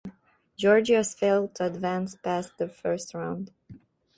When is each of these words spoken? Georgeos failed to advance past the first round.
Georgeos 0.57 1.13
failed 1.13 1.53
to 1.53 1.63
advance 1.67 2.15
past 2.15 2.57
the 2.57 2.67
first 2.67 3.13
round. 3.13 3.51